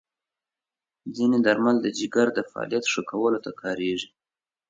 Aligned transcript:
ځینې 1.15 1.37
درمل 1.47 1.77
د 1.81 1.87
جګر 1.97 2.27
د 2.33 2.39
فعالیت 2.49 2.85
ښه 2.91 3.01
کولو 3.11 3.39
ته 3.45 3.51
کارېږي. 3.61 4.09